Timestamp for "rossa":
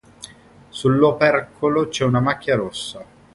2.55-3.05